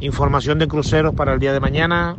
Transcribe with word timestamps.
Información 0.00 0.60
de 0.60 0.68
cruceros 0.68 1.12
para 1.12 1.34
el 1.34 1.40
día 1.40 1.52
de 1.52 1.58
mañana. 1.58 2.14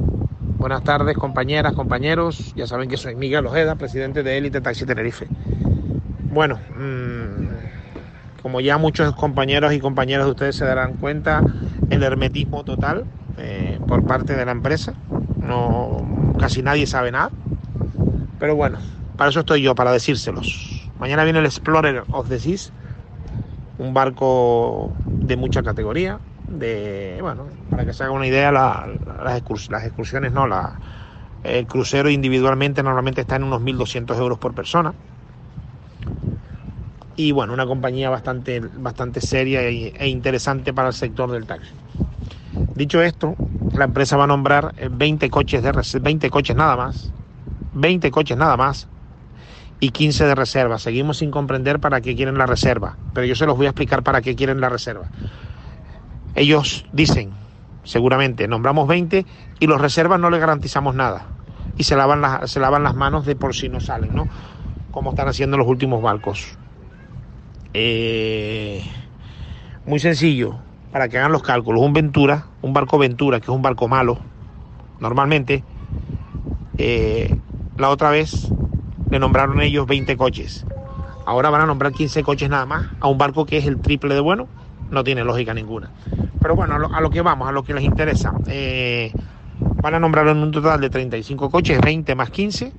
Buenas 0.58 0.84
tardes, 0.84 1.16
compañeras, 1.18 1.72
compañeros. 1.74 2.54
Ya 2.54 2.68
saben 2.68 2.90
que 2.90 2.98
soy 2.98 3.16
Miguel 3.16 3.46
Ojeda, 3.46 3.76
presidente 3.76 4.22
de 4.22 4.38
Élite 4.38 4.60
Taxi 4.60 4.86
Tenerife. 4.86 5.28
Bueno, 6.30 6.60
mmm, 6.76 8.42
como 8.42 8.60
ya 8.60 8.78
muchos 8.78 9.16
compañeros 9.16 9.72
y 9.72 9.80
compañeras 9.80 10.26
de 10.26 10.32
ustedes 10.32 10.58
se 10.58 10.66
darán 10.66 10.96
cuenta, 10.96 11.42
el 11.90 12.04
hermetismo 12.04 12.66
total 12.66 13.06
eh, 13.38 13.80
por 13.88 14.06
parte 14.06 14.36
de 14.36 14.44
la 14.46 14.52
empresa. 14.52 14.94
No, 15.38 16.36
casi 16.38 16.62
nadie 16.62 16.86
sabe 16.86 17.14
nada. 17.14 17.32
Pero 18.40 18.58
bueno, 18.58 18.78
para 19.16 19.30
eso 19.30 19.40
estoy 19.40 19.62
yo, 19.62 19.74
para 19.74 19.94
decírselos. 19.94 20.90
Mañana 21.00 21.24
viene 21.24 21.40
el 21.40 21.46
Explorer 21.46 22.04
of 22.12 22.28
the 22.28 22.40
Seas, 22.40 22.74
un 23.78 23.94
barco 23.94 24.92
de 25.06 25.38
mucha 25.38 25.64
categoría, 25.64 26.20
de, 26.50 27.20
bueno, 27.22 27.48
para 27.70 27.86
que 27.86 27.94
se 27.94 28.04
haga 28.04 28.12
una 28.12 28.28
idea, 28.28 28.52
la, 28.52 28.88
las, 29.24 29.38
excursiones, 29.38 30.32
no, 30.32 30.48
la, 30.48 30.80
el 31.44 31.68
crucero 31.68 32.10
individualmente 32.10 32.84
normalmente 32.84 33.22
está 33.22 33.36
en 33.36 33.44
unos 33.44 33.62
1.200 33.62 34.18
euros 34.18 34.38
por 34.38 34.54
persona. 34.54 34.94
Y 37.16 37.32
bueno, 37.32 37.54
una 37.54 37.66
compañía 37.66 38.10
bastante, 38.10 38.60
bastante 38.60 39.20
seria 39.22 39.62
e, 39.62 39.94
e 39.98 40.08
interesante 40.08 40.74
para 40.74 40.90
el 40.90 40.94
sector 40.94 41.32
del 41.32 41.46
taxi. 41.46 41.74
Dicho 42.76 43.02
esto, 43.02 43.36
la 43.76 43.86
empresa 43.86 44.18
va 44.18 44.24
a 44.24 44.28
nombrar 44.28 44.74
20 44.90 45.30
coches, 45.30 45.62
de, 45.62 46.00
20 46.00 46.30
coches 46.30 46.56
nada 46.56 46.76
más, 46.76 47.12
20 47.74 48.10
coches 48.10 48.38
nada 48.38 48.58
más 48.58 48.88
y 49.80 49.92
15 49.92 50.26
de 50.26 50.36
reserva. 50.36 50.80
Seguimos 50.80 51.18
sin 51.18 51.32
comprender 51.32 51.80
para 51.80 52.02
qué 52.02 52.16
quieren 52.16 52.38
la 52.38 52.46
reserva, 52.46 52.98
pero 53.14 53.26
yo 53.26 53.36
se 53.36 53.46
los 53.46 53.58
voy 53.58 53.68
a 53.68 53.70
explicar 53.70 54.04
para 54.04 54.22
qué 54.22 54.36
quieren 54.36 54.62
la 54.62 54.70
reserva. 54.70 55.10
Ellos 56.36 56.86
dicen, 56.94 57.32
seguramente, 57.84 58.48
nombramos 58.48 58.88
20 58.88 59.26
y 59.60 59.68
los 59.68 59.82
reservas 59.82 60.20
no 60.20 60.30
les 60.30 60.40
garantizamos 60.40 60.96
nada. 60.96 61.28
Y 61.78 61.84
se 61.84 61.96
lavan, 61.96 62.22
las, 62.22 62.52
se 62.52 62.60
lavan 62.60 62.84
las 62.84 62.96
manos 62.96 63.26
de 63.26 63.36
por 63.36 63.56
si 63.56 63.70
no 63.70 63.80
salen, 63.80 64.14
¿no? 64.14 64.28
Como 64.92 65.12
están 65.12 65.28
haciendo 65.28 65.58
los 65.58 65.68
últimos 65.68 66.02
barcos. 66.02 66.58
Eh, 67.74 68.84
muy 69.86 70.00
sencillo, 70.00 70.58
para 70.92 71.08
que 71.08 71.18
hagan 71.18 71.32
los 71.32 71.44
cálculos. 71.44 71.82
Un 71.82 71.94
Ventura, 71.94 72.46
un 72.62 72.74
barco 72.74 72.98
Ventura, 72.98 73.40
que 73.40 73.46
es 73.46 73.50
un 73.50 73.62
barco 73.62 73.88
malo, 73.88 74.18
normalmente, 75.00 75.64
eh, 76.78 77.36
la 77.78 77.90
otra 77.90 78.10
vez 78.10 78.50
le 79.10 79.20
nombraron 79.20 79.62
ellos 79.62 79.88
20 79.88 80.18
coches. 80.18 80.66
Ahora 81.26 81.50
van 81.50 81.62
a 81.62 81.66
nombrar 81.66 81.92
15 81.92 82.24
coches 82.24 82.50
nada 82.50 82.66
más 82.66 82.88
a 83.00 83.08
un 83.08 83.18
barco 83.18 83.46
que 83.46 83.58
es 83.58 83.66
el 83.66 83.80
triple 83.80 84.16
de 84.16 84.20
bueno. 84.20 84.48
No 84.92 85.04
tiene 85.04 85.24
lógica 85.24 85.54
ninguna. 85.54 85.90
Pero 86.42 86.56
bueno, 86.56 86.76
a 86.76 87.02
lo, 87.02 87.10
que 87.10 87.22
vamos, 87.22 87.48
a 87.48 87.52
lo 87.52 87.64
que 87.64 87.74
les 87.74 87.84
interesa. 87.84 88.34
Eh, 88.48 89.12
van 89.60 89.94
a 89.94 90.00
nombrar 90.00 90.28
en 90.28 90.38
un 90.38 90.52
total 90.52 90.82
de 90.82 90.90
35 90.90 91.50
coches, 91.50 91.80
20 91.82 92.16
más 92.16 92.30
15. 92.30 92.72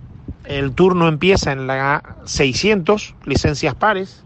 El 0.45 0.73
turno 0.73 1.09
empieza 1.09 1.53
en 1.53 1.67
la 1.67 2.17
600, 2.25 3.15
licencias 3.25 3.75
pares. 3.75 4.25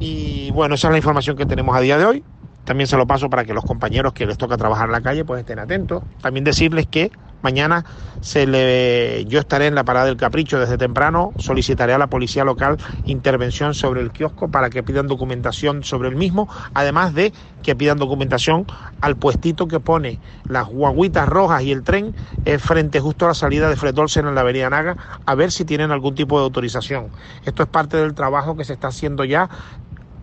Y 0.00 0.50
bueno, 0.52 0.74
esa 0.74 0.88
es 0.88 0.92
la 0.92 0.98
información 0.98 1.36
que 1.36 1.46
tenemos 1.46 1.76
a 1.76 1.80
día 1.80 1.98
de 1.98 2.04
hoy. 2.04 2.24
También 2.64 2.86
se 2.86 2.96
lo 2.96 3.06
paso 3.06 3.28
para 3.28 3.44
que 3.44 3.52
los 3.52 3.64
compañeros 3.64 4.14
que 4.14 4.26
les 4.26 4.38
toca 4.38 4.56
trabajar 4.56 4.86
en 4.86 4.92
la 4.92 5.02
calle 5.02 5.24
pues 5.24 5.40
estén 5.40 5.58
atentos. 5.58 6.02
También 6.22 6.44
decirles 6.44 6.86
que 6.86 7.12
mañana 7.44 7.84
se 8.20 8.46
le, 8.46 9.26
yo 9.26 9.38
estaré 9.38 9.66
en 9.66 9.74
la 9.74 9.84
parada 9.84 10.06
del 10.06 10.16
Capricho 10.16 10.58
desde 10.58 10.78
temprano, 10.78 11.34
solicitaré 11.36 11.92
a 11.92 11.98
la 11.98 12.06
policía 12.06 12.42
local 12.42 12.78
intervención 13.04 13.74
sobre 13.74 14.00
el 14.00 14.10
kiosco 14.10 14.48
para 14.50 14.70
que 14.70 14.82
pidan 14.82 15.06
documentación 15.06 15.84
sobre 15.84 16.08
el 16.08 16.16
mismo, 16.16 16.48
además 16.72 17.12
de 17.12 17.34
que 17.62 17.76
pidan 17.76 17.98
documentación 17.98 18.66
al 19.02 19.16
puestito 19.16 19.68
que 19.68 19.78
pone 19.78 20.18
las 20.48 20.66
guaguitas 20.66 21.28
rojas 21.28 21.62
y 21.62 21.72
el 21.72 21.82
tren 21.82 22.14
eh, 22.46 22.58
frente 22.58 22.98
justo 22.98 23.26
a 23.26 23.28
la 23.28 23.34
salida 23.34 23.68
de 23.68 23.76
Fred 23.76 23.96
Olsen 23.98 24.26
en 24.26 24.34
la 24.34 24.40
avenida 24.40 24.70
Naga, 24.70 24.96
a 25.26 25.34
ver 25.34 25.52
si 25.52 25.66
tienen 25.66 25.90
algún 25.90 26.14
tipo 26.14 26.38
de 26.38 26.44
autorización. 26.44 27.08
Esto 27.44 27.62
es 27.62 27.68
parte 27.68 27.98
del 27.98 28.14
trabajo 28.14 28.56
que 28.56 28.64
se 28.64 28.72
está 28.72 28.88
haciendo 28.88 29.24
ya 29.24 29.50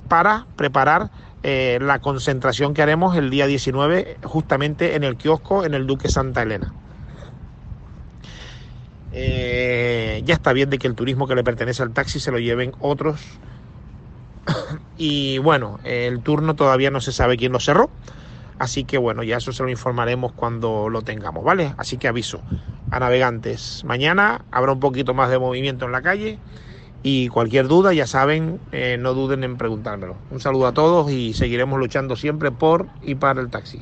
para 0.07 0.47
preparar 0.55 1.11
eh, 1.43 1.77
la 1.81 1.99
concentración 1.99 2.73
que 2.73 2.81
haremos 2.81 3.15
el 3.15 3.29
día 3.29 3.45
19 3.47 4.17
justamente 4.23 4.95
en 4.95 5.03
el 5.03 5.17
kiosco 5.17 5.65
en 5.65 5.73
el 5.75 5.87
Duque 5.87 6.09
Santa 6.09 6.41
Elena. 6.41 6.73
Eh, 9.13 10.21
ya 10.25 10.33
está 10.33 10.53
bien 10.53 10.69
de 10.69 10.77
que 10.77 10.87
el 10.87 10.95
turismo 10.95 11.27
que 11.27 11.35
le 11.35 11.43
pertenece 11.43 11.83
al 11.83 11.91
taxi 11.91 12.19
se 12.19 12.31
lo 12.31 12.39
lleven 12.39 12.73
otros. 12.79 13.21
y 14.97 15.37
bueno, 15.39 15.79
el 15.83 16.21
turno 16.21 16.55
todavía 16.55 16.91
no 16.91 17.01
se 17.01 17.11
sabe 17.11 17.37
quién 17.37 17.51
lo 17.51 17.59
cerró. 17.59 17.89
Así 18.59 18.83
que 18.83 18.99
bueno, 18.99 19.23
ya 19.23 19.37
eso 19.37 19.51
se 19.51 19.63
lo 19.63 19.69
informaremos 19.69 20.33
cuando 20.33 20.87
lo 20.87 21.01
tengamos, 21.01 21.43
¿vale? 21.43 21.73
Así 21.77 21.97
que 21.97 22.07
aviso 22.07 22.41
a 22.91 22.99
navegantes. 22.99 23.83
Mañana 23.85 24.45
habrá 24.51 24.73
un 24.73 24.79
poquito 24.79 25.15
más 25.15 25.31
de 25.31 25.39
movimiento 25.39 25.85
en 25.85 25.91
la 25.91 26.03
calle 26.03 26.37
y 27.01 27.29
cualquier 27.29 27.67
duda, 27.67 27.93
ya 27.93 28.05
saben, 28.05 28.59
eh, 28.71 28.97
no 28.99 29.15
duden 29.15 29.43
en 29.43 29.57
preguntármelo. 29.57 30.15
Un 30.29 30.39
saludo 30.39 30.67
a 30.67 30.73
todos 30.73 31.11
y 31.11 31.33
seguiremos 31.33 31.79
luchando 31.79 32.15
siempre 32.15 32.51
por 32.51 32.87
y 33.01 33.15
para 33.15 33.41
el 33.41 33.49
taxi. 33.49 33.81